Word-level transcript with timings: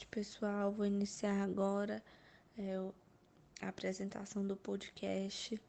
noite, 0.00 0.06
pessoal. 0.06 0.72
Vou 0.72 0.86
iniciar 0.86 1.42
agora 1.42 2.02
é, 2.58 2.76
a 3.60 3.68
apresentação 3.68 4.46
do 4.46 4.56
podcast 4.56 5.60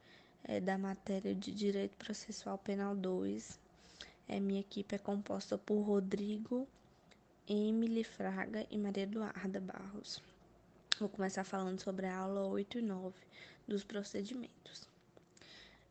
é, 0.44 0.60
da 0.60 0.78
matéria 0.78 1.35
de 1.35 1.51
Direito 1.51 1.97
Processual 1.97 2.58
Penal 2.58 2.96
2. 2.96 3.59
É, 4.29 4.40
minha 4.40 4.62
equipe 4.62 4.96
é 4.96 4.97
composta 4.97 5.58
por 5.58 5.81
Rodrigo, 5.81 6.67
Emily 7.47 8.04
Fraga 8.04 8.65
e 8.69 8.78
Maria 8.78 9.04
Eduarda 9.04 9.59
Barros. 9.59 10.22
Vou 11.00 11.09
começar 11.09 11.44
falando 11.44 11.82
sobre 11.82 12.05
a 12.05 12.15
aula 12.15 12.47
8 12.47 12.79
e 12.79 12.82
9 12.82 13.15
dos 13.68 13.83
procedimentos. 13.83 14.87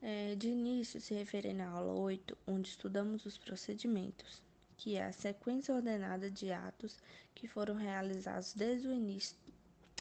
É, 0.01 0.35
de 0.35 0.49
início, 0.49 1.01
se 1.01 1.13
referindo 1.13 1.63
à 1.63 1.69
aula 1.69 1.93
8, 1.93 2.39
onde 2.47 2.71
estudamos 2.71 3.27
os 3.27 3.37
procedimentos 3.37 4.41
que 4.81 4.97
é 4.97 5.05
a 5.05 5.13
sequência 5.13 5.75
ordenada 5.75 6.31
de 6.31 6.51
atos 6.51 6.97
que 7.35 7.47
foram 7.47 7.75
realizados 7.75 8.55
desde 8.55 8.89
o 8.89 8.95
início, 8.95 9.37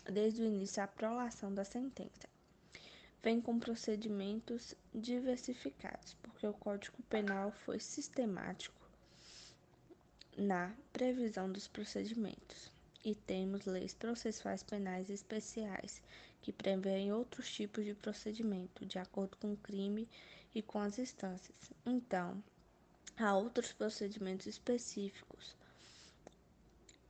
desde 0.06 0.42
o 0.42 0.46
início 0.46 0.82
à 0.82 0.88
prolação 0.88 1.54
da 1.54 1.66
sentença. 1.66 2.30
Vem 3.22 3.42
com 3.42 3.60
procedimentos 3.60 4.74
diversificados, 4.96 6.14
porque 6.22 6.48
o 6.48 6.54
Código 6.54 7.04
Penal 7.10 7.52
foi 7.52 7.78
sistemático 7.78 8.82
na 10.38 10.74
previsão 10.94 11.52
dos 11.52 11.68
procedimentos. 11.68 12.72
E 13.04 13.14
temos 13.14 13.66
leis 13.66 13.94
processuais 13.94 14.64
penais 14.64 15.10
especiais, 15.10 16.02
que 16.42 16.54
prevêem 16.54 17.12
outros 17.12 17.52
tipos 17.54 17.84
de 17.84 17.94
procedimento, 17.96 18.86
de 18.86 18.98
acordo 18.98 19.36
com 19.36 19.52
o 19.52 19.58
crime 19.58 20.08
e 20.56 20.62
com 20.62 20.80
as 20.80 20.98
instâncias. 20.98 21.74
Então, 21.86 22.42
Há 23.22 23.36
outros 23.36 23.74
procedimentos 23.74 24.48
específicos. 24.48 25.54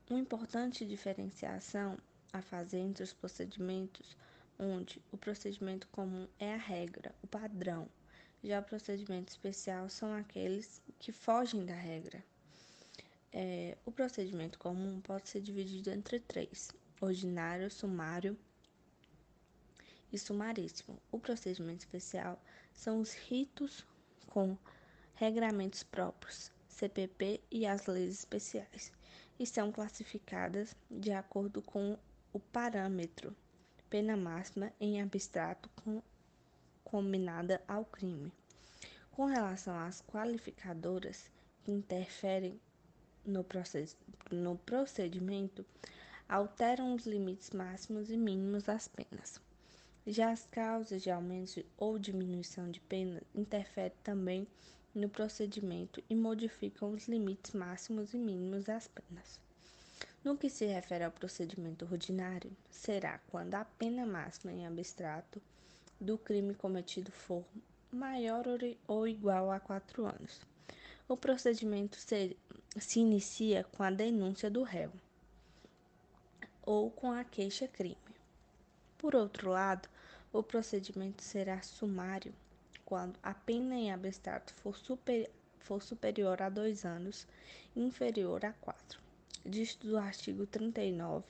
Uma 0.09 0.19
importante 0.19 0.83
diferenciação 0.83 1.99
a 2.33 2.41
fazer 2.41 2.79
entre 2.79 3.03
os 3.03 3.13
procedimentos, 3.13 4.17
onde 4.57 4.99
o 5.11 5.17
procedimento 5.19 5.87
comum 5.89 6.27
é 6.39 6.55
a 6.55 6.57
regra, 6.57 7.13
o 7.21 7.27
padrão, 7.27 7.87
já 8.43 8.59
o 8.59 8.63
procedimento 8.63 9.29
especial 9.29 9.87
são 9.87 10.11
aqueles 10.11 10.81
que 10.97 11.11
fogem 11.11 11.63
da 11.63 11.75
regra. 11.75 12.23
É, 13.31 13.77
o 13.85 13.91
procedimento 13.91 14.57
comum 14.57 14.99
pode 15.01 15.29
ser 15.29 15.41
dividido 15.41 15.91
entre 15.91 16.19
três: 16.19 16.71
ordinário, 16.99 17.69
sumário 17.69 18.35
e 20.11 20.17
sumaríssimo. 20.17 20.99
O 21.11 21.19
procedimento 21.19 21.81
especial 21.81 22.41
são 22.73 22.99
os 22.99 23.13
ritos 23.13 23.85
com 24.25 24.57
regramentos 25.19 25.83
próprios, 25.83 26.49
CPP 26.69 27.41
e 27.51 27.65
as 27.65 27.87
leis 27.87 28.19
especiais, 28.19 28.89
e 29.37 29.45
são 29.45 29.69
classificadas 29.69 30.73
de 30.89 31.11
acordo 31.11 31.61
com 31.61 31.97
o 32.31 32.39
parâmetro 32.39 33.35
pena 33.89 34.15
máxima 34.15 34.71
em 34.79 35.01
abstrato 35.01 35.69
com, 35.83 36.01
combinada 36.85 37.61
ao 37.67 37.83
crime. 37.83 38.31
Com 39.11 39.25
relação 39.25 39.77
às 39.77 40.01
qualificadoras 40.01 41.29
que 41.65 41.71
interferem 41.73 42.57
no, 43.25 43.43
process, 43.43 43.97
no 44.31 44.57
procedimento, 44.59 45.65
alteram 46.29 46.95
os 46.95 47.05
limites 47.05 47.49
máximos 47.49 48.09
e 48.09 48.15
mínimos 48.15 48.63
das 48.63 48.87
penas. 48.87 49.41
Já 50.07 50.31
as 50.31 50.45
causas 50.45 51.03
de 51.03 51.11
aumento 51.11 51.61
ou 51.77 51.99
diminuição 51.99 52.71
de 52.71 52.79
pena 52.79 53.21
interferem 53.35 53.97
também 54.01 54.47
no 54.93 55.07
procedimento 55.07 56.03
e 56.09 56.15
modificam 56.15 56.91
os 56.91 57.07
limites 57.07 57.53
máximos 57.53 58.13
e 58.13 58.17
mínimos 58.17 58.65
das 58.65 58.87
penas. 58.87 59.39
No 60.23 60.37
que 60.37 60.49
se 60.49 60.65
refere 60.65 61.03
ao 61.03 61.11
procedimento 61.11 61.85
ordinário, 61.85 62.51
será 62.69 63.19
quando 63.29 63.55
a 63.55 63.63
pena 63.63 64.05
máxima 64.05 64.51
em 64.51 64.65
abstrato 64.65 65.41
do 65.99 66.17
crime 66.17 66.53
cometido 66.53 67.11
for 67.11 67.45
maior 67.91 68.45
ou 68.87 69.07
igual 69.07 69.51
a 69.51 69.59
quatro 69.59 70.05
anos. 70.05 70.41
O 71.07 71.17
procedimento 71.17 71.97
se, 71.97 72.37
se 72.77 72.99
inicia 72.99 73.63
com 73.63 73.83
a 73.83 73.89
denúncia 73.89 74.49
do 74.49 74.63
réu 74.63 74.91
ou 76.61 76.91
com 76.91 77.11
a 77.11 77.23
queixa-crime. 77.23 77.97
Por 78.97 79.15
outro 79.15 79.49
lado, 79.49 79.89
o 80.31 80.43
procedimento 80.43 81.23
será 81.23 81.61
sumário 81.61 82.33
quando 82.89 83.19
a 83.21 83.35
pena 83.35 83.75
em 83.75 83.91
abstrato 83.91 84.51
for, 84.55 84.75
super, 84.75 85.29
for 85.59 85.79
superior 85.79 86.41
a 86.41 86.49
dois 86.49 86.83
anos 86.83 87.27
inferior 87.75 88.43
a 88.43 88.51
quatro. 88.53 88.99
Diz 89.45 89.75
do 89.75 89.95
artigo 89.95 90.47
39 90.47 91.23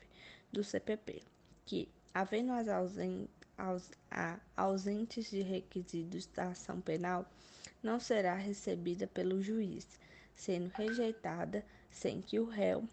do 0.54 0.64
CPP 0.64 1.22
que, 1.66 1.90
havendo 2.14 2.54
as 2.54 3.92
ausentes 4.56 5.30
de 5.30 5.42
requisitos 5.42 6.28
da 6.28 6.46
ação 6.48 6.80
penal, 6.80 7.30
não 7.84 8.00
será 8.00 8.36
recebida 8.36 9.06
pelo 9.06 9.42
juiz, 9.42 9.86
sendo 10.34 10.70
rejeitada 10.70 11.64
sem 11.92 12.22
que 12.22 12.40
o 12.40 12.46
réu 12.46 12.88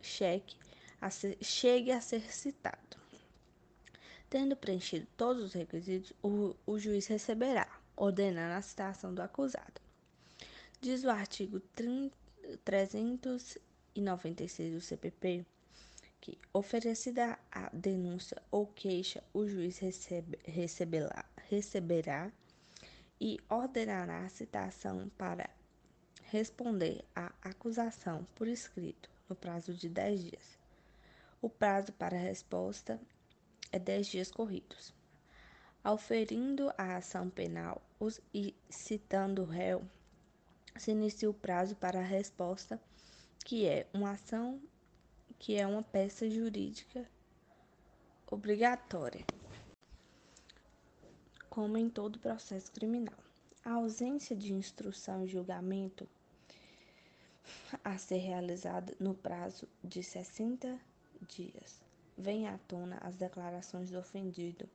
cheque 0.00 0.56
a 1.02 1.10
ser, 1.10 1.36
chegue 1.42 1.92
a 1.92 2.00
ser 2.00 2.32
citado. 2.32 2.98
Tendo 4.30 4.56
preenchido 4.56 5.06
todos 5.18 5.42
os 5.44 5.52
requisitos, 5.52 6.14
o, 6.22 6.56
o 6.66 6.78
juiz 6.78 7.06
receberá 7.06 7.79
ordenando 8.00 8.54
a 8.54 8.62
citação 8.62 9.14
do 9.14 9.20
acusado. 9.20 9.78
Diz 10.80 11.04
o 11.04 11.10
artigo 11.10 11.60
396 12.64 14.72
do 14.72 14.80
CPP 14.80 15.44
que, 16.18 16.38
oferecida 16.52 17.38
a 17.52 17.70
denúncia 17.72 18.42
ou 18.50 18.66
queixa, 18.66 19.22
o 19.34 19.46
juiz 19.46 19.78
recebe, 19.78 20.38
receberá, 20.44 21.24
receberá 21.48 22.32
e 23.20 23.38
ordenará 23.50 24.24
a 24.24 24.30
citação 24.30 25.10
para 25.18 25.50
responder 26.24 27.04
à 27.14 27.30
acusação 27.42 28.26
por 28.34 28.48
escrito 28.48 29.10
no 29.28 29.36
prazo 29.36 29.74
de 29.74 29.90
10 29.90 30.24
dias. 30.24 30.58
O 31.42 31.50
prazo 31.50 31.92
para 31.92 32.16
resposta 32.16 32.98
é 33.70 33.78
10 33.78 34.06
dias 34.06 34.30
corridos. 34.30 34.98
Auferindo 35.82 36.70
a 36.76 36.96
ação 36.96 37.30
penal 37.30 37.80
os, 37.98 38.20
e 38.34 38.54
citando 38.68 39.42
o 39.42 39.46
réu, 39.46 39.82
se 40.76 40.90
inicia 40.90 41.28
o 41.28 41.34
prazo 41.34 41.74
para 41.74 42.00
a 42.00 42.04
resposta, 42.04 42.80
que 43.44 43.66
é 43.66 43.86
uma 43.94 44.10
ação 44.10 44.60
que 45.38 45.56
é 45.56 45.66
uma 45.66 45.82
peça 45.82 46.28
jurídica 46.28 47.08
obrigatória, 48.30 49.24
como 51.48 51.78
em 51.78 51.88
todo 51.88 52.18
processo 52.18 52.70
criminal. 52.72 53.18
A 53.64 53.72
ausência 53.72 54.36
de 54.36 54.52
instrução 54.52 55.24
e 55.24 55.28
julgamento 55.28 56.06
a 57.82 57.96
ser 57.96 58.18
realizada 58.18 58.94
no 59.00 59.14
prazo 59.14 59.66
de 59.82 60.02
60 60.02 60.78
dias. 61.26 61.80
Vem 62.16 62.46
à 62.46 62.58
tona 62.68 62.98
as 62.98 63.16
declarações 63.16 63.90
do 63.90 63.98
ofendido 63.98 64.68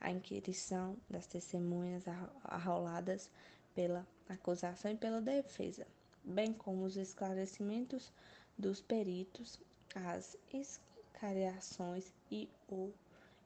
a 0.00 0.10
inquirição 0.10 0.96
das 1.08 1.26
testemunhas 1.26 2.04
arroladas 2.44 3.30
pela 3.74 4.06
acusação 4.28 4.90
e 4.90 4.96
pela 4.96 5.20
defesa, 5.20 5.86
bem 6.24 6.52
como 6.52 6.84
os 6.84 6.96
esclarecimentos 6.96 8.12
dos 8.56 8.80
peritos, 8.80 9.60
as 9.94 10.36
escariações 10.52 12.12
e, 12.30 12.48
o, 12.68 12.90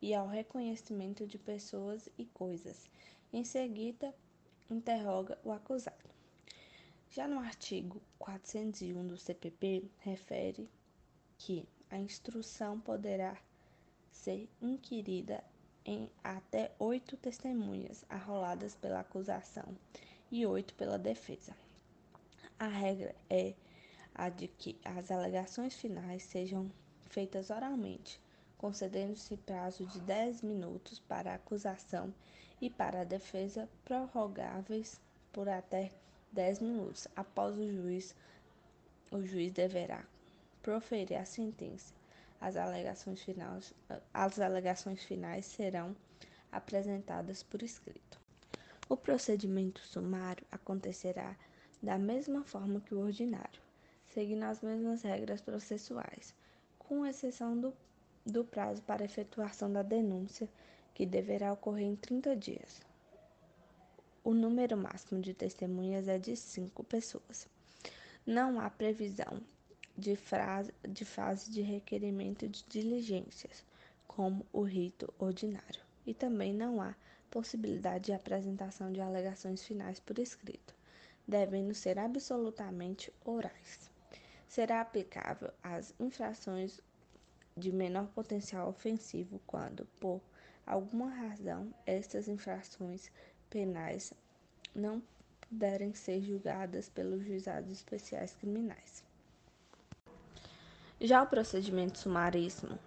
e 0.01 0.15
ao 0.15 0.29
reconhecimento 0.29 1.27
de 1.27 1.39
pessoas 1.39 2.09
e 2.17 2.25
coisas. 2.27 2.89
Em 3.33 3.45
seguida, 3.45 4.15
interroga 4.71 5.39
o 5.45 5.51
acusado. 5.51 6.09
Já 7.11 7.29
no 7.29 7.39
artigo 7.39 8.01
401 8.19 9.07
do 9.07 9.17
CPP, 9.17 9.85
refere 9.99 10.69
que 11.39 11.69
a 11.91 11.99
instrução 11.99 12.81
poderá 12.81 13.37
ser 14.11 14.49
inquirida 14.61 15.43
em 15.85 16.09
até 16.23 16.73
oito 16.79 17.17
testemunhas 17.17 18.05
arroladas 18.09 18.75
pela 18.75 19.01
acusação 19.01 19.77
e 20.31 20.47
oito 20.47 20.75
pela 20.75 20.99
defesa. 20.99 21.55
A 22.59 22.67
regra 22.67 23.15
é 23.29 23.55
a 24.15 24.29
de 24.29 24.49
que 24.49 24.79
as 24.85 25.11
alegações 25.11 25.75
finais 25.75 26.23
sejam 26.23 26.71
feitas 27.07 27.51
oralmente, 27.51 28.21
concedendo-se 28.57 29.37
prazo 29.37 29.85
de 29.87 30.01
10 30.01 30.43
minutos 30.43 31.01
para 31.01 31.33
a 31.33 31.35
acusação 31.35 32.15
e 32.61 32.71
para 32.71 33.03
a 33.03 33.05
defesa 33.05 33.69
prorrogáveis 33.85 35.01
por 35.33 35.49
até 35.49 35.91
10 36.33 36.61
minutos. 36.61 37.09
Após 37.15 37.57
o 37.59 37.71
juiz, 37.71 38.15
o 39.11 39.23
juiz 39.23 39.53
deverá 39.53 40.05
proferir 40.63 41.19
a 41.19 41.25
sentença 41.25 41.93
as 42.45 42.59
alegações 42.59 43.23
finais, 43.23 43.73
as 44.13 44.39
alegações 44.39 45.03
finais 45.03 45.47
serão 45.47 45.97
apresentadas 46.53 47.43
por 47.43 47.63
escrito. 47.63 48.21
O 48.87 48.99
procedimento 48.99 49.81
sumário 49.81 50.47
acontecerá 50.53 51.35
da 51.83 51.97
mesma 51.97 52.45
forma 52.45 52.83
que 52.83 52.95
o 52.95 53.01
ordinário, 53.01 53.63
seguindo 54.09 54.43
as 54.43 54.61
mesmas 54.61 55.01
regras 55.01 55.41
processuais, 55.41 56.35
com 56.79 57.07
exceção 57.07 57.59
do, 57.59 57.73
do 58.27 58.45
prazo 58.45 58.83
para 58.83 59.07
efetuação 59.07 59.73
da 59.73 59.83
denúncia, 59.83 60.47
que 60.93 61.07
deverá 61.07 61.51
ocorrer 61.51 61.87
em 61.87 61.97
30 61.97 62.37
dias. 62.37 62.83
O 64.23 64.35
número 64.35 64.77
máximo 64.77 65.19
de 65.19 65.33
testemunhas 65.33 66.09
é 66.09 66.19
de 66.19 66.37
cinco 66.37 66.85
pessoas. 66.85 67.49
Não 68.27 68.61
há 68.61 68.69
previsão 68.69 69.41
de, 69.97 70.17
frase, 70.17 70.73
de 70.89 71.05
fase 71.05 71.51
de 71.51 71.63
requerimento 71.63 72.49
de 72.49 72.65
diligências, 72.69 73.65
como 74.07 74.45
o 74.53 74.63
rito 74.63 75.13
ordinário, 75.19 75.81
e 76.07 76.13
também 76.13 76.53
não 76.53 76.81
há 76.81 76.95
possibilidade 77.31 78.07
de 78.07 78.13
apresentação 78.13 78.93
de 78.93 79.01
alegações 79.01 79.65
finais 79.65 79.99
por 79.99 80.19
escrito, 80.19 80.75
devendo 81.27 81.75
ser 81.75 81.99
absolutamente 81.99 83.13
orais. 83.25 83.91
Será 84.47 84.81
aplicável 84.81 85.51
às 85.63 85.95
infrações 85.99 86.81
de 87.57 87.73
menor 87.73 88.07
potencial 88.09 88.69
ofensivo 88.69 89.41
quando, 89.47 89.87
por 90.01 90.21
alguma 90.67 91.09
razão, 91.09 91.73
estas 91.87 92.29
infrações 92.29 93.11
penais 93.51 94.13
não 94.75 95.03
puderem 95.41 95.95
ser 95.95 96.21
julgadas 96.21 96.89
pelos 96.89 97.25
juizados 97.25 97.71
especiais 97.73 98.35
criminais. 98.35 99.05
Já 101.01 101.23
o 101.23 101.27
procedimento 101.27 101.99
sumaríssimo 101.99 102.79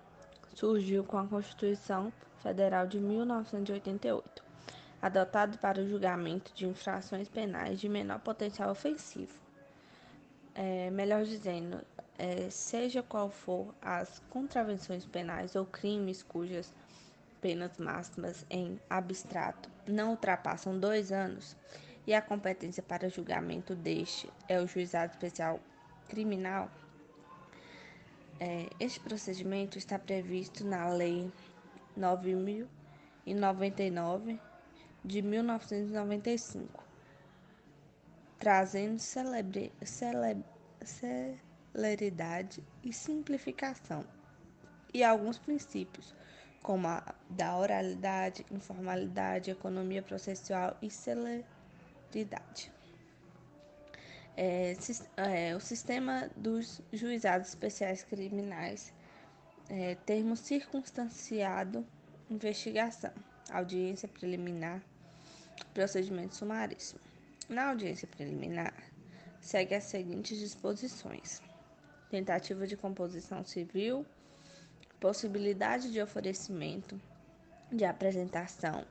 surgiu 0.53 1.03
com 1.03 1.17
a 1.17 1.27
Constituição 1.27 2.11
Federal 2.41 2.87
de 2.87 2.99
1988, 2.99 4.43
adotado 5.01 5.57
para 5.57 5.81
o 5.81 5.87
julgamento 5.87 6.53
de 6.53 6.65
infrações 6.65 7.27
penais 7.27 7.79
de 7.79 7.89
menor 7.89 8.19
potencial 8.19 8.71
ofensivo. 8.71 9.37
É, 10.55 10.89
melhor 10.89 11.23
dizendo, 11.23 11.81
é, 12.17 12.49
seja 12.49 13.03
qual 13.03 13.29
for 13.29 13.75
as 13.81 14.19
contravenções 14.29 15.05
penais 15.05 15.55
ou 15.55 15.65
crimes 15.65 16.23
cujas 16.23 16.73
penas 17.41 17.77
máximas 17.77 18.45
em 18.49 18.79
abstrato 18.89 19.69
não 19.85 20.11
ultrapassam 20.11 20.79
dois 20.79 21.11
anos 21.11 21.55
e 22.07 22.13
a 22.13 22.21
competência 22.21 22.81
para 22.81 23.09
julgamento 23.09 23.75
deste 23.75 24.31
é 24.47 24.59
o 24.59 24.67
juizado 24.67 25.11
especial 25.11 25.59
criminal, 26.07 26.71
é, 28.39 28.67
este 28.79 28.99
procedimento 28.99 29.77
está 29.77 29.97
previsto 29.97 30.65
na 30.65 30.89
Lei 30.89 31.31
9.099 31.97 34.37
de 35.03 35.21
1995, 35.21 36.83
trazendo 38.37 38.99
celebre, 38.99 39.71
cele, 39.83 40.43
celeridade 41.73 42.63
e 42.83 42.93
simplificação, 42.93 44.05
e 44.93 45.03
alguns 45.03 45.37
princípios, 45.37 46.15
como 46.61 46.87
a 46.87 47.03
da 47.29 47.57
oralidade, 47.57 48.45
informalidade, 48.51 49.51
economia 49.51 50.03
processual 50.03 50.77
e 50.81 50.89
celeridade. 50.89 52.76
É, 54.39 54.77
é, 55.17 55.55
o 55.55 55.59
sistema 55.59 56.29
dos 56.37 56.79
juizados 56.93 57.47
especiais 57.47 58.03
criminais, 58.03 58.93
é, 59.67 59.95
termo 59.95 60.37
circunstanciado, 60.37 61.83
investigação, 62.29 63.11
audiência 63.49 64.07
preliminar, 64.07 64.83
procedimento 65.73 66.35
sumaríssimo. 66.35 66.99
Na 67.49 67.69
audiência 67.69 68.07
preliminar, 68.07 68.75
segue 69.41 69.73
as 69.73 69.85
seguintes 69.85 70.37
disposições: 70.37 71.41
tentativa 72.11 72.67
de 72.67 72.77
composição 72.77 73.43
civil, 73.43 74.05
possibilidade 74.99 75.91
de 75.91 75.99
oferecimento 75.99 77.01
de 77.71 77.85
apresentação, 77.85 78.85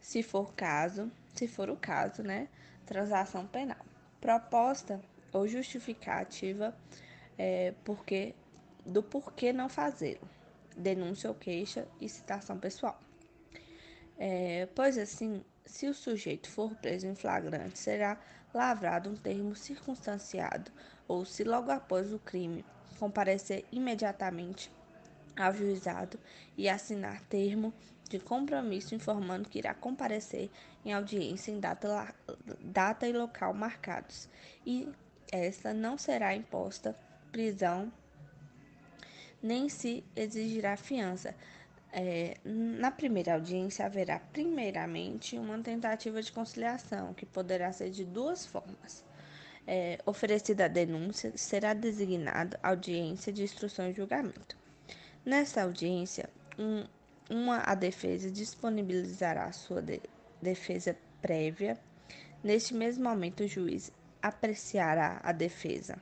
se 0.00 0.24
for 0.24 0.52
caso, 0.54 1.08
se 1.36 1.46
for 1.46 1.70
o 1.70 1.76
caso, 1.76 2.24
né, 2.24 2.48
transação 2.84 3.46
penal 3.46 3.91
proposta 4.22 5.00
ou 5.32 5.48
justificativa 5.48 6.74
é, 7.36 7.74
porque, 7.84 8.34
do 8.86 9.02
porquê 9.02 9.52
não 9.52 9.68
fazê-lo, 9.68 10.28
denúncia 10.76 11.28
ou 11.28 11.34
queixa 11.34 11.88
e 12.00 12.08
citação 12.08 12.56
pessoal. 12.56 12.98
É, 14.16 14.68
pois 14.76 14.96
assim, 14.96 15.44
se 15.66 15.88
o 15.88 15.94
sujeito 15.94 16.48
for 16.48 16.74
preso 16.76 17.08
em 17.08 17.14
flagrante, 17.16 17.78
será 17.78 18.16
lavrado 18.54 19.10
um 19.10 19.16
termo 19.16 19.56
circunstanciado, 19.56 20.70
ou 21.08 21.24
se 21.24 21.42
logo 21.42 21.70
após 21.72 22.12
o 22.12 22.18
crime 22.18 22.64
comparecer 22.98 23.64
imediatamente 23.72 24.70
ao 25.36 25.54
juizado 25.54 26.18
e 26.56 26.68
assinar 26.68 27.20
termo 27.22 27.72
de 28.08 28.18
compromisso 28.18 28.94
informando 28.94 29.48
que 29.48 29.58
irá 29.58 29.72
comparecer 29.72 30.50
em 30.84 30.92
audiência 30.92 31.50
em 31.50 31.58
data, 31.58 32.14
data 32.60 33.06
e 33.06 33.12
local 33.12 33.54
marcados, 33.54 34.28
e 34.66 34.88
esta 35.30 35.72
não 35.72 35.96
será 35.96 36.34
imposta 36.34 36.94
prisão 37.30 37.90
nem 39.42 39.68
se 39.68 40.04
exigirá 40.14 40.76
fiança. 40.76 41.34
É, 41.92 42.38
na 42.44 42.90
primeira 42.90 43.34
audiência 43.34 43.84
haverá 43.84 44.18
primeiramente 44.18 45.36
uma 45.36 45.58
tentativa 45.58 46.22
de 46.22 46.32
conciliação, 46.32 47.12
que 47.12 47.26
poderá 47.26 47.72
ser 47.72 47.90
de 47.90 48.04
duas 48.04 48.46
formas. 48.46 49.04
É, 49.66 49.98
oferecida 50.06 50.64
a 50.64 50.68
denúncia, 50.68 51.32
será 51.36 51.74
designada 51.74 52.58
audiência 52.62 53.32
de 53.32 53.42
instrução 53.42 53.88
e 53.90 53.92
julgamento. 53.92 54.56
Nessa 55.24 55.62
audiência, 55.62 56.28
um 56.58 56.84
uma 57.30 57.62
a 57.64 57.74
defesa 57.74 58.30
disponibilizará 58.30 59.50
sua 59.52 59.80
de 59.80 60.02
defesa 60.40 60.96
prévia. 61.20 61.78
Neste 62.42 62.74
mesmo 62.74 63.04
momento, 63.04 63.44
o 63.44 63.48
juiz 63.48 63.90
apreciará 64.20 65.20
a 65.22 65.32
defesa. 65.32 65.96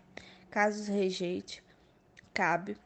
Caso 0.51 0.91
rejeite, 0.91 1.63
cabe, 2.35 2.77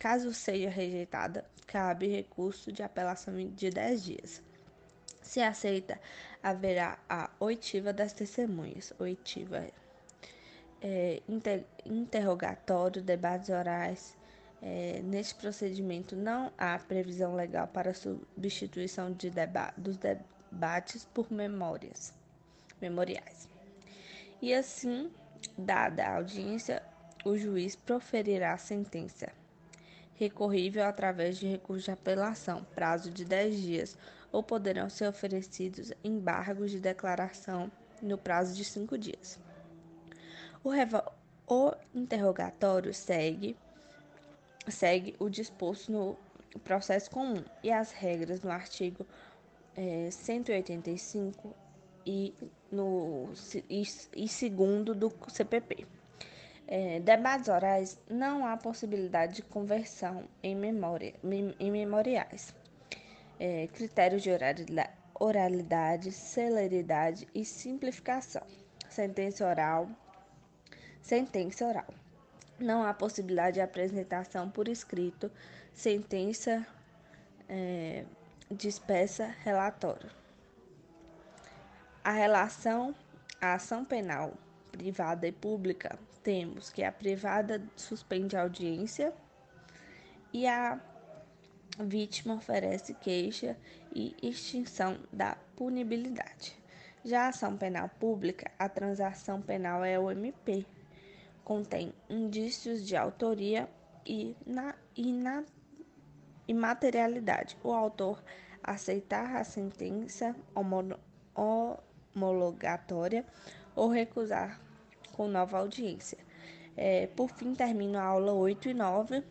caso 0.00 0.32
seja 0.32 0.68
rejeitada, 0.68 1.44
cabe 1.66 2.08
recurso 2.08 2.72
de 2.72 2.82
apelação 2.82 3.34
de 3.50 3.70
10 3.70 4.04
dias. 4.04 4.42
Se 5.22 5.40
aceita, 5.40 6.00
haverá 6.42 6.98
a 7.08 7.30
oitiva 7.38 7.92
das 7.92 8.12
testemunhas. 8.12 8.92
Oitiva 8.98 9.68
é, 10.82 11.22
inter, 11.28 11.64
interrogatório, 11.84 13.00
debates 13.02 13.48
orais, 13.50 14.16
é, 14.66 15.02
neste 15.02 15.34
procedimento 15.34 16.16
não 16.16 16.50
há 16.56 16.78
previsão 16.78 17.34
legal 17.34 17.68
para 17.68 17.92
substituição 17.92 19.12
de 19.12 19.28
deba 19.28 19.74
dos 19.76 19.98
debates 19.98 21.04
por 21.12 21.30
memórias, 21.30 22.14
memoriais. 22.80 23.46
E 24.40 24.54
assim, 24.54 25.12
dada 25.58 26.06
a 26.06 26.16
audiência, 26.16 26.82
o 27.26 27.36
juiz 27.36 27.76
proferirá 27.76 28.54
a 28.54 28.58
sentença, 28.58 29.30
recorrível 30.14 30.84
através 30.84 31.36
de 31.36 31.46
recurso 31.46 31.84
de 31.84 31.90
apelação, 31.90 32.66
prazo 32.74 33.10
de 33.10 33.26
10 33.26 33.60
dias, 33.60 33.98
ou 34.32 34.42
poderão 34.42 34.88
ser 34.88 35.08
oferecidos 35.08 35.92
embargos 36.02 36.70
de 36.70 36.80
declaração 36.80 37.70
no 38.00 38.16
prazo 38.16 38.56
de 38.56 38.64
5 38.64 38.96
dias. 38.96 39.38
O, 40.64 40.70
o 41.46 41.74
interrogatório 41.94 42.94
segue 42.94 43.54
segue 44.68 45.14
o 45.18 45.28
disposto 45.28 45.92
no 45.92 46.16
processo 46.60 47.10
comum 47.10 47.42
e 47.62 47.70
as 47.70 47.92
regras 47.92 48.42
no 48.42 48.50
artigo 48.50 49.06
é, 49.76 50.08
185 50.10 51.54
e 52.06 52.34
no 52.70 53.28
e, 53.68 53.82
e 54.16 54.28
segundo 54.28 54.94
do 54.94 55.12
CPP. 55.28 55.86
É, 56.66 57.00
debates 57.00 57.48
orais 57.48 57.98
não 58.08 58.46
há 58.46 58.56
possibilidade 58.56 59.36
de 59.36 59.42
conversão 59.42 60.24
em, 60.42 60.54
memória, 60.54 61.14
em 61.58 61.70
memoriais. 61.70 62.54
É, 63.38 63.66
critérios 63.66 64.22
de 64.22 64.30
oralidade, 65.20 66.10
celeridade 66.12 67.28
e 67.34 67.44
simplificação. 67.44 68.42
Sentença 68.88 69.46
oral. 69.46 69.88
Sentença 71.02 71.66
oral 71.66 71.86
não 72.58 72.84
há 72.84 72.94
possibilidade 72.94 73.54
de 73.54 73.60
apresentação 73.60 74.50
por 74.50 74.68
escrito, 74.68 75.30
sentença, 75.72 76.66
é, 77.48 78.04
dispensa 78.50 79.26
relatório. 79.42 80.10
A 82.02 82.12
relação 82.12 82.94
à 83.40 83.54
ação 83.54 83.84
penal 83.84 84.34
privada 84.76 85.26
e 85.26 85.32
pública, 85.32 85.96
temos 86.24 86.68
que 86.70 86.82
a 86.82 86.90
privada 86.90 87.62
suspende 87.76 88.36
a 88.36 88.42
audiência 88.42 89.12
e 90.32 90.48
a 90.48 90.80
vítima 91.78 92.34
oferece 92.34 92.92
queixa 92.94 93.56
e 93.94 94.16
extinção 94.20 94.98
da 95.12 95.36
punibilidade. 95.54 96.56
Já 97.04 97.26
a 97.26 97.28
ação 97.28 97.56
penal 97.56 97.88
pública, 97.88 98.50
a 98.58 98.68
transação 98.68 99.40
penal 99.40 99.84
é 99.84 99.96
o 99.96 100.10
MP, 100.10 100.66
contém 101.44 101.93
indícios 102.08 102.86
de 102.86 102.96
autoria 102.96 103.68
e 104.06 104.36
na, 104.46 104.74
e 104.96 105.12
na 105.12 105.44
imaterialidade. 106.46 107.56
O 107.62 107.72
autor 107.72 108.22
aceitar 108.62 109.36
a 109.36 109.44
sentença 109.44 110.34
homologatória 112.14 113.24
ou 113.74 113.88
recusar 113.88 114.60
com 115.12 115.28
nova 115.28 115.58
audiência. 115.58 116.18
É, 116.76 117.06
por 117.08 117.30
fim, 117.30 117.54
termino 117.54 117.98
a 117.98 118.02
aula 118.02 118.32
8 118.32 118.68
e 118.70 118.74
9. 118.74 119.22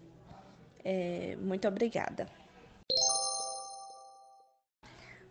É, 0.84 1.36
muito 1.38 1.68
obrigada. 1.68 2.27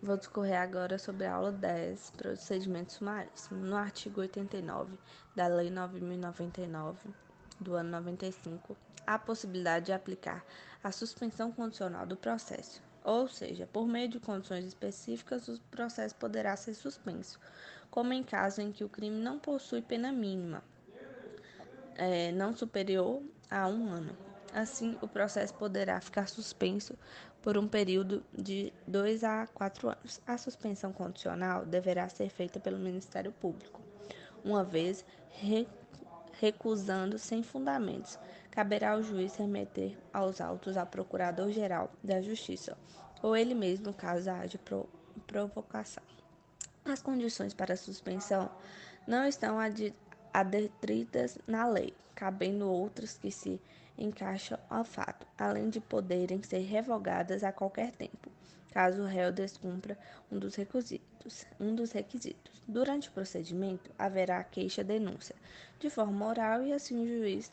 Vou 0.02 0.16
discorrer 0.16 0.60
agora 0.60 0.98
sobre 0.98 1.26
a 1.26 1.34
aula 1.34 1.52
10, 1.52 2.10
procedimentos 2.16 2.96
sumaríssimos. 2.96 3.68
No 3.68 3.76
artigo 3.76 4.20
89 4.20 4.98
da 5.36 5.46
Lei 5.46 5.70
9099 5.70 7.08
do 7.62 7.74
ano 7.74 7.90
95, 7.90 8.76
há 9.06 9.14
a 9.14 9.18
possibilidade 9.18 9.86
de 9.86 9.92
aplicar 9.92 10.44
a 10.82 10.90
suspensão 10.92 11.52
condicional 11.52 12.06
do 12.06 12.16
processo, 12.16 12.82
ou 13.04 13.28
seja, 13.28 13.68
por 13.72 13.86
meio 13.86 14.08
de 14.08 14.20
condições 14.20 14.64
específicas, 14.64 15.48
o 15.48 15.60
processo 15.70 16.14
poderá 16.16 16.56
ser 16.56 16.74
suspenso, 16.74 17.38
como 17.90 18.12
em 18.12 18.22
caso 18.22 18.60
em 18.60 18.72
que 18.72 18.84
o 18.84 18.88
crime 18.88 19.20
não 19.20 19.38
possui 19.38 19.82
pena 19.82 20.12
mínima, 20.12 20.62
é, 21.96 22.32
não 22.32 22.54
superior 22.56 23.22
a 23.50 23.66
um 23.68 23.88
ano. 23.88 24.16
Assim, 24.54 24.98
o 25.00 25.08
processo 25.08 25.54
poderá 25.54 26.00
ficar 26.00 26.28
suspenso 26.28 26.94
por 27.42 27.56
um 27.58 27.66
período 27.66 28.22
de 28.32 28.72
dois 28.86 29.24
a 29.24 29.46
quatro 29.46 29.88
anos. 29.88 30.20
A 30.26 30.38
suspensão 30.38 30.92
condicional 30.92 31.64
deverá 31.64 32.08
ser 32.08 32.28
feita 32.28 32.60
pelo 32.60 32.78
Ministério 32.78 33.32
Público, 33.32 33.80
uma 34.44 34.62
vez 34.62 35.04
recusando 36.42 37.20
sem 37.20 37.40
fundamentos. 37.40 38.18
Caberá 38.50 38.94
ao 38.94 39.02
juiz 39.02 39.36
remeter 39.36 39.96
aos 40.12 40.40
autos 40.40 40.76
ao 40.76 40.84
Procurador-Geral 40.84 41.88
da 42.02 42.20
Justiça, 42.20 42.76
ou 43.22 43.36
ele 43.36 43.54
mesmo, 43.54 43.94
caso 43.94 44.28
haja 44.28 44.58
provocação. 45.24 46.02
As 46.84 47.00
condições 47.00 47.54
para 47.54 47.76
suspensão 47.76 48.50
não 49.06 49.24
estão 49.24 49.56
adetritas 50.34 51.38
na 51.46 51.64
lei, 51.64 51.94
cabendo 52.12 52.68
outras 52.68 53.16
que 53.16 53.30
se 53.30 53.60
encaixam 53.96 54.58
ao 54.68 54.82
fato, 54.82 55.24
além 55.38 55.70
de 55.70 55.80
poderem 55.80 56.42
ser 56.42 56.62
revogadas 56.62 57.44
a 57.44 57.52
qualquer 57.52 57.92
tempo, 57.92 58.28
caso 58.72 59.02
o 59.02 59.06
réu 59.06 59.30
descumpra 59.30 59.96
um 60.28 60.40
dos 60.40 60.56
requisitos. 60.56 61.11
Um 61.60 61.74
dos 61.74 61.92
requisitos. 61.92 62.62
Durante 62.66 63.08
o 63.08 63.12
procedimento, 63.12 63.90
haverá 63.98 64.42
queixa-denúncia 64.44 65.36
de 65.78 65.90
forma 65.90 66.26
oral 66.26 66.62
e 66.62 66.72
assim 66.72 67.02
o 67.02 67.06
juiz 67.06 67.52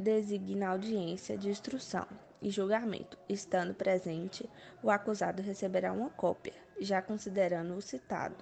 designa 0.00 0.68
audiência 0.68 1.36
de 1.36 1.48
instrução 1.48 2.06
e 2.40 2.50
julgamento. 2.50 3.18
Estando 3.28 3.74
presente, 3.74 4.48
o 4.82 4.90
acusado 4.90 5.42
receberá 5.42 5.92
uma 5.92 6.10
cópia, 6.10 6.54
já 6.80 7.00
considerando 7.00 7.74
o 7.74 7.82
citado. 7.82 8.36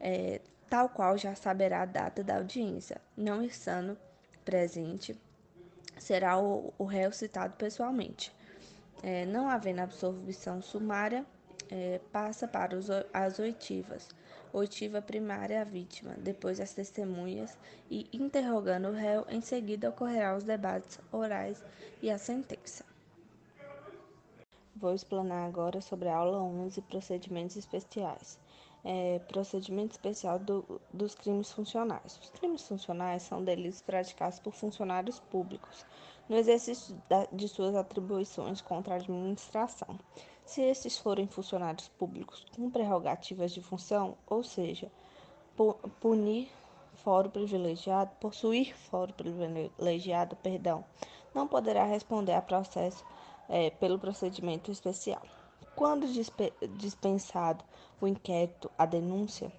É, 0.00 0.40
tal 0.68 0.88
qual 0.88 1.18
já 1.18 1.34
saberá 1.34 1.82
a 1.82 1.86
data 1.86 2.24
da 2.24 2.36
audiência. 2.36 3.00
Não 3.16 3.42
estando 3.44 3.98
presente, 4.44 5.14
será 5.98 6.40
o, 6.40 6.72
o 6.78 6.84
réu 6.84 7.12
citado 7.12 7.54
pessoalmente. 7.56 8.34
É, 9.02 9.26
não 9.26 9.48
havendo 9.48 9.80
absolvição 9.80 10.62
sumária, 10.62 11.26
é, 11.72 11.98
passa 12.12 12.46
para 12.46 12.76
os, 12.76 12.88
as 13.14 13.38
oitivas. 13.38 14.10
Oitiva 14.52 15.00
primária 15.00 15.62
a 15.62 15.64
vítima, 15.64 16.14
depois 16.18 16.60
as 16.60 16.74
testemunhas 16.74 17.56
e, 17.90 18.06
interrogando 18.12 18.88
o 18.88 18.92
réu, 18.92 19.24
em 19.30 19.40
seguida 19.40 19.88
ocorrerá 19.88 20.36
os 20.36 20.44
debates 20.44 21.00
orais 21.10 21.64
e 22.02 22.10
a 22.10 22.18
sentença. 22.18 22.84
Vou 24.76 24.94
explanar 24.94 25.48
agora 25.48 25.80
sobre 25.80 26.08
a 26.08 26.16
aula 26.16 26.42
11, 26.42 26.82
procedimentos 26.82 27.56
especiais 27.56 28.38
é, 28.84 29.20
procedimento 29.28 29.92
especial 29.92 30.38
do, 30.38 30.80
dos 30.92 31.14
crimes 31.14 31.52
funcionais. 31.52 32.18
Os 32.20 32.30
crimes 32.30 32.66
funcionais 32.66 33.22
são 33.22 33.42
delitos 33.42 33.80
praticados 33.80 34.38
por 34.38 34.52
funcionários 34.52 35.20
públicos 35.20 35.86
no 36.28 36.36
exercício 36.36 37.00
da, 37.08 37.26
de 37.32 37.48
suas 37.48 37.74
atribuições 37.74 38.60
contra 38.60 38.94
a 38.94 38.96
administração. 38.96 39.98
Se 40.52 40.60
estes 40.60 40.98
forem 40.98 41.26
funcionários 41.26 41.88
públicos 41.88 42.44
com 42.54 42.70
prerrogativas 42.70 43.52
de 43.52 43.62
função, 43.62 44.18
ou 44.26 44.44
seja, 44.44 44.92
punir 45.98 46.50
foro 46.96 47.30
privilegiado, 47.30 48.14
possuir 48.20 48.76
foro 48.76 49.14
privilegiado, 49.14 50.36
perdão, 50.36 50.84
não 51.34 51.48
poderá 51.48 51.86
responder 51.86 52.34
a 52.34 52.42
processo 52.42 53.02
é, 53.48 53.70
pelo 53.70 53.98
procedimento 53.98 54.70
especial. 54.70 55.22
Quando 55.74 56.06
dispensado 56.76 57.64
o 57.98 58.06
inquérito, 58.06 58.70
a 58.76 58.84
denúncia, 58.84 59.50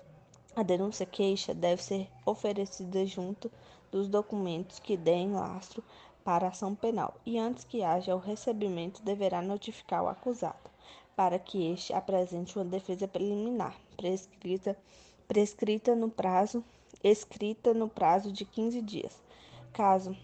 a 0.56 0.62
denúncia 0.62 1.08
queixa 1.08 1.56
deve 1.56 1.82
ser 1.82 2.08
oferecida 2.24 3.04
junto 3.04 3.52
dos 3.92 4.08
documentos 4.08 4.78
que 4.78 4.96
deem 4.96 5.34
lastro 5.34 5.84
para 6.24 6.50
ação 6.50 6.76
penal 6.76 7.16
e 7.26 7.40
antes 7.40 7.64
que 7.64 7.84
haja 7.84 8.16
o 8.16 8.20
recebimento 8.20 9.02
deverá 9.02 9.42
notificar 9.42 10.04
o 10.04 10.08
acusado 10.08 10.72
para 11.16 11.38
que 11.40 11.72
este 11.72 11.94
apresente 11.94 12.58
uma 12.58 12.66
defesa 12.66 13.08
preliminar 13.08 13.76
prescrita 13.98 14.78
prescrita 15.28 15.96
no 15.96 16.10
prazo 16.10 16.64
escrita 17.04 17.74
no 17.74 17.90
prazo 17.90 18.32
de 18.32 18.46
15 18.46 18.82
dias. 18.82 19.22
Caso 19.74 20.16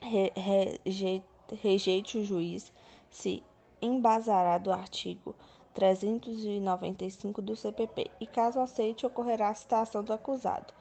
re, 0.00 0.32
rejeite, 0.34 1.26
rejeite 1.62 2.18
o 2.18 2.24
juiz 2.24 2.72
se 3.10 3.42
embasará 3.80 4.58
do 4.58 4.72
artigo 4.72 5.34
395 5.74 7.42
do 7.42 7.54
CPP 7.54 8.10
e, 8.20 8.26
caso 8.26 8.58
aceite, 8.60 9.04
ocorrerá 9.04 9.50
a 9.50 9.54
citação 9.54 10.02
do 10.02 10.12
acusado, 10.12 10.72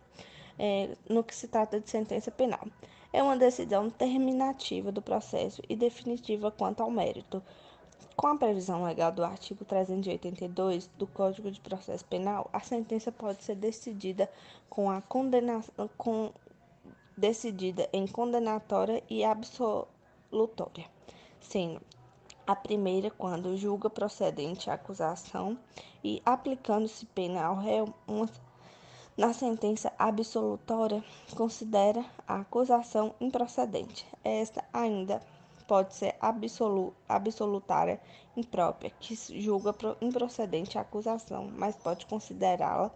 É, 0.60 0.96
no 1.10 1.24
que 1.24 1.34
se 1.34 1.48
trata 1.48 1.80
de 1.80 1.90
sentença 1.90 2.30
penal. 2.30 2.68
É 3.14 3.24
uma 3.24 3.36
decisão 3.36 3.90
terminativa 3.90 4.92
do 4.92 5.02
processo 5.02 5.62
e 5.68 5.76
definitiva 5.76 6.52
quanto 6.52 6.84
ao 6.84 6.92
mérito. 6.92 7.42
Com 8.16 8.28
a 8.28 8.38
previsão 8.38 8.84
legal 8.84 9.12
do 9.12 9.24
artigo 9.24 9.66
382 9.66 10.88
do 10.98 11.08
Código 11.08 11.50
de 11.50 11.60
Processo 11.60 12.06
Penal, 12.06 12.50
a 12.54 12.60
sentença 12.60 13.12
pode 13.12 13.44
ser 13.44 13.56
decidida 13.56 14.30
com 14.70 14.92
a 14.92 15.02
condenação 15.02 15.90
com, 15.98 16.32
decidida 17.18 17.90
em 17.92 18.06
condenatória 18.06 19.04
e 19.10 19.24
absolutória, 19.24 20.86
sendo 21.40 21.82
A 22.46 22.56
primeira, 22.56 23.10
quando 23.10 23.56
julga 23.58 23.90
procedente 23.90 24.70
a 24.70 24.74
acusação 24.74 25.58
e 26.04 26.22
aplicando-se 26.26 27.06
pena 27.06 27.44
ao 27.44 27.56
réu, 27.56 27.94
uma, 28.08 28.30
na 29.16 29.34
sentença 29.34 29.92
absolutória, 29.98 31.04
considera 31.36 32.04
a 32.28 32.42
acusação 32.42 33.14
improcedente. 33.22 34.06
Esta 34.24 34.64
ainda 34.74 35.22
pode 35.72 35.94
ser 35.96 36.14
absolu, 36.20 36.94
absolutária 37.08 37.98
imprópria, 38.36 38.92
que 39.00 39.16
julga 39.42 39.74
improcedente 40.02 40.78
a 40.78 40.82
acusação, 40.82 41.50
mas 41.56 41.78
pode 41.78 42.06
considerá-la 42.08 42.92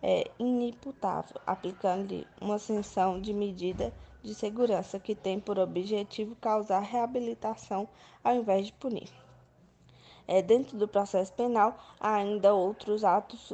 é, 0.00 0.30
inimputável, 0.38 1.40
aplicando-lhe 1.44 2.24
uma 2.40 2.60
sanção 2.60 3.20
de 3.20 3.32
medida 3.32 3.92
de 4.22 4.36
segurança 4.36 5.00
que 5.00 5.16
tem 5.16 5.40
por 5.40 5.58
objetivo 5.58 6.36
causar 6.36 6.78
reabilitação 6.78 7.88
ao 8.22 8.36
invés 8.36 8.66
de 8.66 8.72
punir. 8.74 9.10
É, 10.28 10.40
dentro 10.40 10.78
do 10.78 10.86
processo 10.86 11.32
penal, 11.32 11.76
há 11.98 12.14
ainda 12.14 12.54
outros 12.54 13.02
atos 13.02 13.52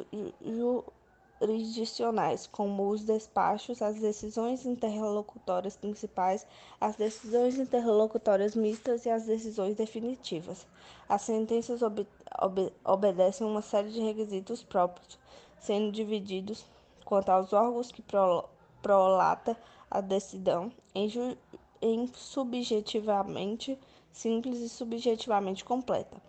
jurisdicionais, 1.45 2.47
como 2.47 2.89
os 2.89 3.03
despachos, 3.03 3.81
as 3.81 3.95
decisões 3.95 4.65
interlocutórias 4.65 5.75
principais, 5.75 6.45
as 6.79 6.95
decisões 6.95 7.57
interlocutórias 7.57 8.55
mistas 8.55 9.05
e 9.05 9.09
as 9.09 9.25
decisões 9.25 9.75
definitivas. 9.75 10.65
As 11.07 11.21
sentenças 11.23 11.81
ob 11.81 12.07
ob 12.41 12.73
obedecem 12.83 13.45
uma 13.45 13.61
série 13.61 13.91
de 13.91 14.01
requisitos 14.01 14.63
próprios, 14.63 15.19
sendo 15.59 15.91
divididos 15.91 16.65
quanto 17.05 17.29
aos 17.29 17.53
órgãos 17.53 17.91
que 17.91 18.01
pro 18.01 18.45
prolata 18.81 19.57
a 19.89 20.01
decisão 20.01 20.71
em, 20.93 21.37
em 21.81 22.07
subjetivamente 22.13 23.79
simples 24.11 24.59
e 24.59 24.69
subjetivamente 24.69 25.63
completa. 25.63 26.21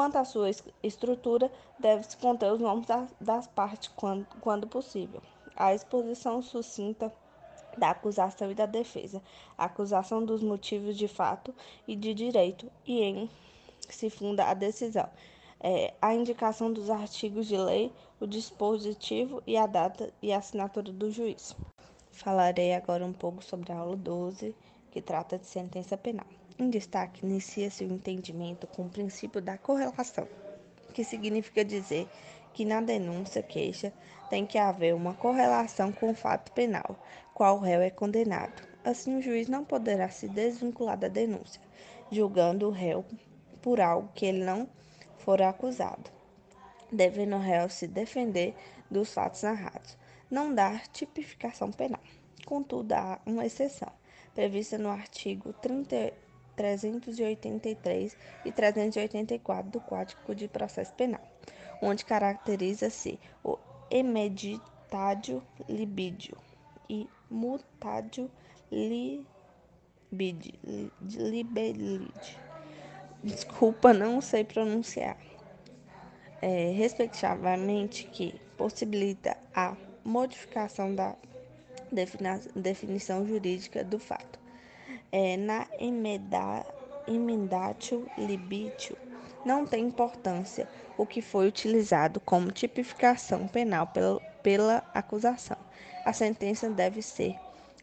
Quanto 0.00 0.16
à 0.16 0.24
sua 0.24 0.48
estrutura, 0.82 1.52
deve-se 1.78 2.16
conter 2.16 2.50
os 2.50 2.58
nomes 2.58 2.86
das 3.20 3.46
partes 3.48 3.92
quando, 4.40 4.66
possível. 4.66 5.20
A 5.54 5.74
exposição 5.74 6.40
sucinta 6.40 7.12
da 7.76 7.90
acusação 7.90 8.50
e 8.50 8.54
da 8.54 8.64
defesa, 8.64 9.22
a 9.58 9.66
acusação 9.66 10.24
dos 10.24 10.42
motivos 10.42 10.96
de 10.96 11.06
fato 11.06 11.54
e 11.86 11.94
de 11.94 12.14
direito 12.14 12.72
e 12.86 13.02
em 13.02 13.30
se 13.90 14.08
funda 14.08 14.46
a 14.46 14.54
decisão. 14.54 15.06
É, 15.60 15.92
a 16.00 16.14
indicação 16.14 16.72
dos 16.72 16.88
artigos 16.88 17.46
de 17.46 17.58
lei, 17.58 17.92
o 18.18 18.26
dispositivo 18.26 19.42
e 19.46 19.54
a 19.54 19.66
data 19.66 20.10
e 20.22 20.32
a 20.32 20.38
assinatura 20.38 20.90
do 20.90 21.10
juiz. 21.10 21.54
Falarei 22.10 22.72
agora 22.72 23.04
um 23.04 23.12
pouco 23.12 23.44
sobre 23.44 23.70
a 23.70 23.76
aula 23.76 23.96
12, 23.96 24.56
que 24.90 25.02
trata 25.02 25.36
de 25.36 25.44
sentença 25.44 25.94
penal. 25.94 26.26
Em 26.60 26.68
destaque, 26.68 27.24
inicia-se 27.24 27.82
o 27.84 27.90
entendimento 27.90 28.66
com 28.66 28.82
o 28.82 28.90
princípio 28.90 29.40
da 29.40 29.56
correlação, 29.56 30.28
que 30.92 31.02
significa 31.02 31.64
dizer 31.64 32.06
que 32.52 32.66
na 32.66 32.82
denúncia 32.82 33.42
queixa 33.42 33.90
tem 34.28 34.44
que 34.44 34.58
haver 34.58 34.94
uma 34.94 35.14
correlação 35.14 35.90
com 35.90 36.10
o 36.10 36.14
fato 36.14 36.52
penal, 36.52 37.02
qual 37.32 37.56
o 37.56 37.60
réu 37.60 37.80
é 37.80 37.88
condenado. 37.88 38.62
Assim, 38.84 39.16
o 39.16 39.22
juiz 39.22 39.48
não 39.48 39.64
poderá 39.64 40.10
se 40.10 40.28
desvincular 40.28 40.98
da 40.98 41.08
denúncia, 41.08 41.62
julgando 42.10 42.68
o 42.68 42.70
réu 42.70 43.06
por 43.62 43.80
algo 43.80 44.12
que 44.14 44.26
ele 44.26 44.44
não 44.44 44.68
for 45.16 45.40
acusado, 45.40 46.10
devendo 46.92 47.36
o 47.36 47.40
réu 47.40 47.70
se 47.70 47.86
defender 47.86 48.54
dos 48.90 49.14
fatos 49.14 49.44
narrados, 49.44 49.96
não 50.30 50.54
dar 50.54 50.86
tipificação 50.88 51.72
penal. 51.72 52.02
Contudo, 52.44 52.92
há 52.92 53.18
uma 53.24 53.46
exceção, 53.46 53.90
prevista 54.34 54.76
no 54.76 54.90
artigo 54.90 55.54
30 55.54 56.12
383 56.60 58.14
e 58.44 58.52
384 58.52 59.70
do 59.70 59.80
Código 59.80 60.34
de 60.34 60.46
Processo 60.46 60.92
Penal, 60.92 61.22
onde 61.80 62.04
caracteriza-se 62.04 63.18
o 63.42 63.56
emeditádio 63.90 65.42
libídio 65.66 66.36
e 66.86 67.08
mutádio 67.30 68.30
libide, 68.70 70.54
libelide. 71.00 72.38
Desculpa, 73.24 73.94
não 73.94 74.20
sei 74.20 74.44
pronunciar. 74.44 75.16
É, 76.42 76.72
respectivamente, 76.72 78.04
que 78.04 78.34
possibilita 78.58 79.34
a 79.54 79.74
modificação 80.04 80.94
da 80.94 81.16
definição 82.54 83.26
jurídica 83.26 83.82
do 83.82 83.98
fato 83.98 84.39
é, 85.12 85.36
na 85.36 85.66
emendatio 87.06 88.06
libitio 88.16 88.96
não 89.44 89.66
tem 89.66 89.86
importância 89.86 90.68
o 90.96 91.06
que 91.06 91.22
foi 91.22 91.48
utilizado 91.48 92.20
como 92.20 92.52
tipificação 92.52 93.48
penal 93.48 93.86
pela, 93.86 94.20
pela 94.42 94.84
acusação. 94.92 95.56
A 96.04 96.12
sentença 96.12 96.68
deve 96.68 97.02
ser 97.02 97.36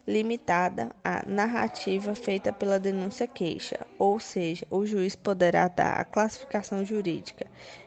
limitada 0.06 0.90
à 1.04 1.22
narrativa 1.26 2.14
feita 2.14 2.52
pela 2.52 2.78
denúncia 2.80 3.26
queixa, 3.26 3.86
ou 3.98 4.18
seja, 4.18 4.66
o 4.70 4.86
juiz 4.86 5.14
poderá 5.14 5.68
dar 5.68 6.00
a 6.00 6.04
classificação 6.04 6.84
jurídica 6.84 7.46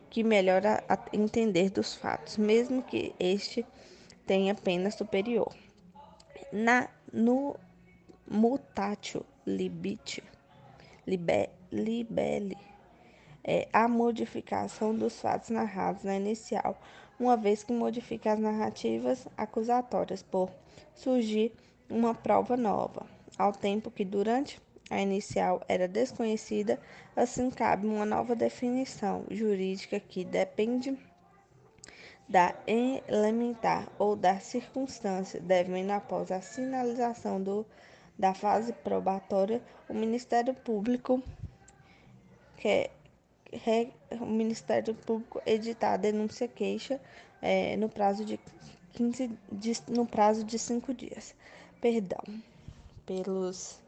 que 0.09 0.23
melhora 0.23 0.83
a 0.87 0.99
entender 1.13 1.71
dos 1.71 1.95
fatos, 1.95 2.37
mesmo 2.37 2.83
que 2.83 3.15
este 3.19 3.65
tenha 4.25 4.53
pena 4.53 4.91
superior. 4.91 5.51
Na, 6.51 6.89
no 7.11 7.57
mutatio 8.31 9.25
libite, 9.45 10.23
libe, 11.05 11.49
libele, 11.69 12.57
é 13.43 13.67
a 13.73 13.89
modificação 13.89 14.95
dos 14.95 15.19
fatos 15.19 15.49
narrados 15.49 16.05
na 16.05 16.15
inicial, 16.15 16.79
uma 17.19 17.35
vez 17.35 17.61
que 17.61 17.73
modifica 17.73 18.31
as 18.31 18.39
narrativas 18.39 19.27
acusatórias 19.35 20.23
por 20.23 20.49
surgir 20.95 21.51
uma 21.89 22.15
prova 22.15 22.55
nova, 22.55 23.05
ao 23.37 23.51
tempo 23.51 23.91
que 23.91 24.05
durante 24.05 24.61
a 24.89 25.01
inicial 25.01 25.61
era 25.67 25.87
desconhecida, 25.87 26.79
assim 27.13 27.49
cabe 27.49 27.85
uma 27.85 28.05
nova 28.05 28.33
definição 28.33 29.25
jurídica 29.29 29.99
que 29.99 30.23
depende 30.23 30.97
da 32.29 32.55
elementar 32.65 33.89
ou 33.99 34.15
da 34.15 34.39
circunstância, 34.39 35.41
devendo 35.41 35.91
após 35.91 36.31
a 36.31 36.39
sinalização 36.39 37.43
do 37.43 37.65
da 38.21 38.35
fase 38.35 38.71
probatória, 38.71 39.59
o 39.89 39.95
Ministério 39.95 40.53
Público 40.53 41.23
quer 42.55 42.91
o 44.11 44.25
Ministério 44.27 44.93
Público 44.93 45.41
editar 45.43 45.93
a 45.93 45.97
denúncia 45.97 46.47
queixa 46.47 47.01
é, 47.41 47.75
no 47.77 47.89
prazo 47.89 48.23
de 48.23 48.39
15 48.93 49.27
de, 49.51 49.73
no 49.89 50.05
prazo 50.05 50.43
de 50.43 50.59
cinco 50.59 50.93
dias. 50.93 51.33
Perdão 51.81 52.21
pelos 53.07 53.81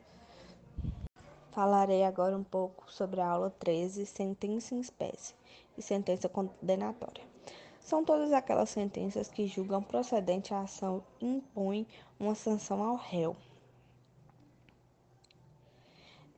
Falarei 1.52 2.04
agora 2.04 2.36
um 2.36 2.44
pouco 2.44 2.92
sobre 2.92 3.22
a 3.22 3.28
aula 3.28 3.54
13, 3.60 4.04
sentença 4.08 4.74
em 4.74 4.80
espécie 4.80 5.36
e 5.78 5.82
sentença 5.84 6.28
condenatória. 6.28 7.24
São 7.80 8.04
todas 8.04 8.34
aquelas 8.34 8.72
sentenças 8.72 9.30
que 9.30 9.46
julgam 9.46 9.84
procedente 9.84 10.56
a 10.56 10.62
ação 10.62 11.04
e 11.22 11.28
impõem 11.28 11.86
uma 12.20 12.34
sanção 12.34 12.82
ao 12.82 12.96
réu. 12.96 13.36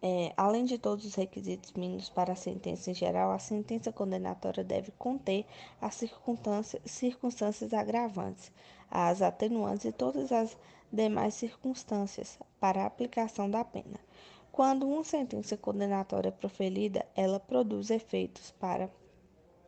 É, 0.01 0.33
além 0.37 0.65
de 0.65 0.77
todos 0.77 1.05
os 1.05 1.15
requisitos 1.15 1.71
mínimos 1.73 2.09
para 2.09 2.33
a 2.33 2.35
sentença 2.35 2.91
em 2.91 2.93
geral, 2.93 3.31
a 3.31 3.39
sentença 3.39 3.91
condenatória 3.91 4.63
deve 4.63 4.91
conter 4.91 5.45
as 5.81 5.95
circunstâncias, 5.95 6.81
circunstâncias 6.85 7.73
agravantes, 7.73 8.51
as 8.91 9.21
atenuantes 9.21 9.85
e 9.85 9.91
todas 9.91 10.31
as 10.31 10.55
demais 10.91 11.33
circunstâncias 11.33 12.37
para 12.59 12.83
a 12.83 12.85
aplicação 12.85 13.49
da 13.49 13.63
pena. 13.63 13.99
Quando 14.51 14.87
uma 14.87 15.03
sentença 15.03 15.57
condenatória 15.57 16.29
é 16.29 16.31
proferida, 16.31 17.05
ela 17.15 17.39
produz 17.39 17.89
efeitos 17.89 18.51
para 18.51 18.89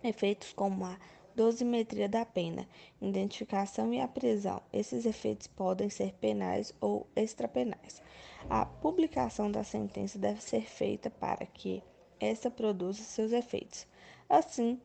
efeitos 0.03 0.53
como 0.53 0.85
a 0.85 0.97
dosimetria 1.37 2.09
da 2.09 2.25
pena, 2.25 2.67
identificação 2.99 3.93
e 3.93 4.01
a 4.01 4.07
prisão. 4.07 4.59
Esses 4.73 5.05
efeitos 5.05 5.45
podem 5.45 5.87
ser 5.87 6.13
penais 6.13 6.73
ou 6.81 7.05
extrapenais. 7.15 8.01
A 8.49 8.65
publicação 8.65 9.51
da 9.51 9.63
sentença 9.63 10.17
deve 10.17 10.41
ser 10.41 10.63
feita 10.63 11.11
para 11.11 11.45
que 11.45 11.83
esta 12.19 12.49
produza 12.49 13.03
seus 13.03 13.31
efeitos. 13.31 13.85
Assim, 14.27 14.81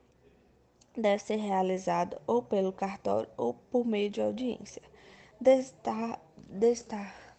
deve 0.94 1.22
ser 1.22 1.36
realizada 1.36 2.20
ou 2.26 2.42
pelo 2.42 2.70
cartório 2.70 3.30
ou 3.38 3.54
por 3.54 3.86
meio 3.86 4.10
de 4.10 4.20
audiência. 4.20 4.82
Destar, 5.40 6.20
destar, 6.36 7.34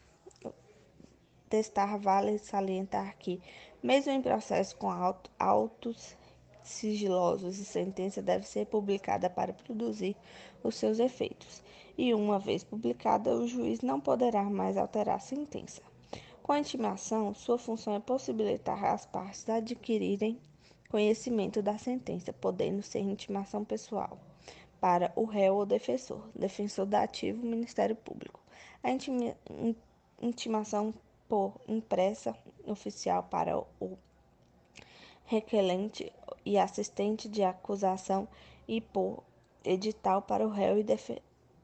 destar 1.51 1.99
vale 1.99 2.39
salientar 2.39 3.15
que, 3.19 3.39
mesmo 3.81 4.11
em 4.11 4.23
processo 4.23 4.75
com 4.75 4.89
autos 5.37 6.17
sigilosos 6.63 7.59
e 7.59 7.65
sentença 7.65 8.21
deve 8.21 8.47
ser 8.47 8.65
publicada 8.65 9.29
para 9.29 9.53
produzir 9.53 10.15
os 10.63 10.75
seus 10.75 10.99
efeitos, 10.99 11.61
e 11.97 12.13
uma 12.13 12.39
vez 12.39 12.63
publicada, 12.63 13.35
o 13.35 13.47
juiz 13.47 13.81
não 13.81 13.99
poderá 13.99 14.43
mais 14.43 14.77
alterar 14.77 15.17
a 15.17 15.19
sentença. 15.19 15.81
Com 16.41 16.51
a 16.51 16.59
intimação, 16.59 17.33
sua 17.33 17.57
função 17.57 17.95
é 17.95 17.99
possibilitar 17.99 18.83
às 18.83 19.05
partes 19.05 19.47
adquirirem 19.47 20.39
conhecimento 20.89 21.61
da 21.61 21.77
sentença, 21.77 22.33
podendo 22.33 22.81
ser 22.83 22.99
intimação 22.99 23.63
pessoal 23.63 24.17
para 24.79 25.13
o 25.15 25.23
réu 25.23 25.55
ou 25.55 25.65
defensor, 25.65 26.21
defensor 26.35 26.85
da 26.85 27.03
ativo, 27.03 27.45
Ministério 27.45 27.95
Público. 27.95 28.39
A 28.83 28.89
intimação 30.21 30.93
por 31.27 31.53
impressa 31.67 32.35
oficial 32.65 33.23
para 33.23 33.57
o 33.57 33.97
requerente 35.25 36.11
e 36.45 36.57
assistente 36.57 37.27
de 37.29 37.43
acusação 37.43 38.27
e 38.67 38.81
por 38.81 39.23
edital 39.63 40.21
para 40.21 40.45
o 40.45 40.49
réu 40.49 40.77
e, 40.77 40.83
def 40.83 41.11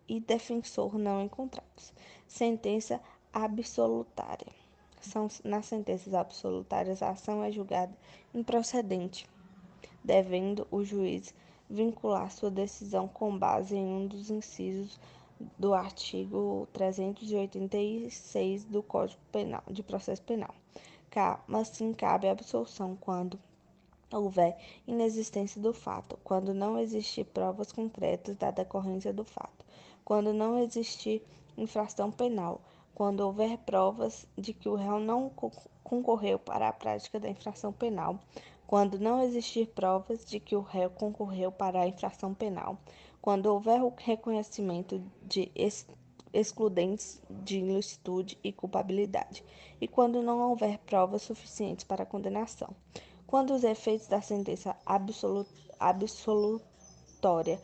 e 0.07 0.19
defensor 0.19 0.97
não 0.97 1.21
encontrados. 1.21 1.93
Sentença 2.27 3.01
absolutária. 3.33 4.47
São, 5.01 5.27
nas 5.43 5.65
sentenças 5.65 6.13
absolutárias, 6.13 7.01
a 7.01 7.11
ação 7.11 7.43
é 7.43 7.51
julgada 7.51 7.95
improcedente, 8.33 9.27
devendo 10.03 10.67
o 10.71 10.83
juiz 10.83 11.33
vincular 11.69 12.31
sua 12.31 12.49
decisão 12.49 13.07
com 13.07 13.37
base 13.37 13.75
em 13.75 13.85
um 13.85 14.07
dos 14.07 14.29
incisos 14.29 14.99
do 15.57 15.73
artigo 15.73 16.67
386 16.73 18.65
do 18.65 18.83
Código 18.83 19.21
Penal 19.31 19.63
de 19.69 19.83
Processo 19.83 20.21
Penal. 20.23 20.53
Mas 21.47 21.69
sim 21.69 21.93
cabe 21.93 22.27
a 22.27 22.31
absolução 22.31 22.95
quando 22.95 23.39
houver 24.11 24.57
inexistência 24.87 25.61
do 25.61 25.73
fato, 25.73 26.17
quando 26.23 26.53
não 26.53 26.79
existir 26.79 27.25
provas 27.25 27.71
concretas 27.71 28.35
da 28.35 28.51
decorrência 28.51 29.13
do 29.13 29.23
fato, 29.23 29.65
quando 30.03 30.33
não 30.33 30.57
existir 30.59 31.21
infração 31.57 32.11
penal, 32.11 32.61
quando 32.95 33.21
houver 33.21 33.57
provas 33.59 34.25
de 34.37 34.53
que 34.53 34.67
o 34.67 34.75
réu 34.75 34.99
não 34.99 35.31
concorreu 35.83 36.37
para 36.39 36.67
a 36.67 36.73
prática 36.73 37.19
da 37.19 37.29
infração 37.29 37.71
penal, 37.71 38.19
quando 38.67 38.99
não 38.99 39.23
existir 39.23 39.67
provas 39.67 40.25
de 40.25 40.39
que 40.39 40.55
o 40.55 40.61
réu 40.61 40.89
concorreu 40.89 41.51
para 41.51 41.81
a 41.81 41.87
infração 41.87 42.33
penal, 42.33 42.77
quando 43.21 43.47
houver 43.47 43.81
o 43.81 43.93
reconhecimento 43.97 45.01
de 45.23 45.51
excludentes 46.33 47.21
de 47.29 47.57
ilicitude 47.57 48.37
e 48.43 48.51
culpabilidade, 48.51 49.43
e 49.81 49.87
quando 49.87 50.21
não 50.21 50.49
houver 50.49 50.77
provas 50.79 51.23
suficientes 51.23 51.83
para 51.83 52.03
a 52.03 52.05
condenação. 52.05 52.75
Quando 53.29 53.53
os 53.53 53.63
efeitos 53.63 54.07
da 54.07 54.19
sentença 54.21 54.75
absolutória 55.77 57.61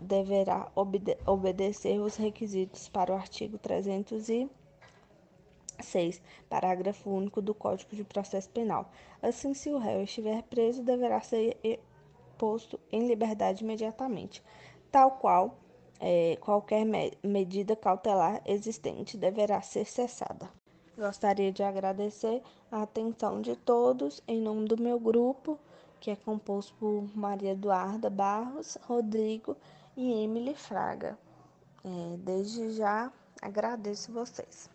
deverá 0.00 0.70
obede 0.76 1.18
obedecer 1.26 1.98
os 1.98 2.14
requisitos 2.14 2.88
para 2.88 3.12
o 3.12 3.16
artigo 3.16 3.58
306, 3.58 6.22
parágrafo 6.48 7.10
único 7.10 7.42
do 7.42 7.52
Código 7.52 7.96
de 7.96 8.04
Processo 8.04 8.48
Penal. 8.50 8.88
Assim, 9.20 9.52
se 9.52 9.68
o 9.68 9.78
réu 9.78 10.04
estiver 10.04 10.44
preso, 10.44 10.84
deverá 10.84 11.20
ser 11.20 11.58
posto 12.38 12.78
em 12.92 13.08
liberdade 13.08 13.64
imediatamente, 13.64 14.44
tal 14.92 15.18
qual 15.18 15.58
é, 15.98 16.38
qualquer 16.40 16.84
me 16.84 17.18
medida 17.20 17.74
cautelar 17.74 18.40
existente 18.46 19.16
deverá 19.16 19.60
ser 19.60 19.86
cessada. 19.86 20.48
Gostaria 20.96 21.50
de 21.50 21.62
agradecer 21.62 22.42
a 22.70 22.82
atenção 22.82 23.40
de 23.40 23.56
todos 23.56 24.22
em 24.28 24.40
nome 24.40 24.66
do 24.68 24.80
meu 24.80 24.98
grupo 24.98 25.58
que 26.04 26.10
é 26.10 26.16
composto 26.16 26.74
por 26.74 27.08
Maria 27.16 27.52
Eduarda 27.52 28.10
Barros, 28.10 28.76
Rodrigo 28.82 29.56
e 29.96 30.22
Emily 30.22 30.54
Fraga. 30.54 31.16
É, 31.82 32.16
desde 32.18 32.72
já 32.72 33.10
agradeço 33.40 34.12
vocês. 34.12 34.68